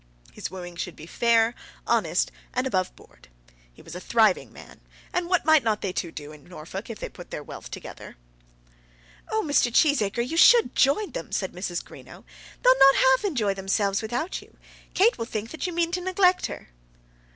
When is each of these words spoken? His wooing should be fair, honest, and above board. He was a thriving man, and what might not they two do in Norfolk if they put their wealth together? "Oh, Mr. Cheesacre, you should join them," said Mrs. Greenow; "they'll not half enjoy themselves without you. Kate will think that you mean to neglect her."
His 0.33 0.49
wooing 0.49 0.77
should 0.77 0.95
be 0.95 1.05
fair, 1.05 1.53
honest, 1.85 2.31
and 2.55 2.65
above 2.65 2.95
board. 2.95 3.27
He 3.71 3.83
was 3.83 3.93
a 3.93 3.99
thriving 4.01 4.51
man, 4.51 4.81
and 5.13 5.29
what 5.29 5.45
might 5.45 5.61
not 5.61 5.81
they 5.81 5.93
two 5.93 6.11
do 6.11 6.31
in 6.31 6.43
Norfolk 6.45 6.89
if 6.89 6.97
they 6.97 7.07
put 7.07 7.29
their 7.29 7.43
wealth 7.43 7.69
together? 7.69 8.15
"Oh, 9.29 9.43
Mr. 9.45 9.71
Cheesacre, 9.71 10.27
you 10.27 10.37
should 10.37 10.73
join 10.75 11.11
them," 11.11 11.31
said 11.31 11.51
Mrs. 11.53 11.83
Greenow; 11.85 12.23
"they'll 12.63 12.79
not 12.79 12.95
half 12.95 13.25
enjoy 13.25 13.53
themselves 13.53 14.01
without 14.01 14.41
you. 14.41 14.57
Kate 14.95 15.19
will 15.19 15.25
think 15.25 15.51
that 15.51 15.67
you 15.67 15.71
mean 15.73 15.91
to 15.91 16.01
neglect 16.01 16.47
her." 16.47 16.69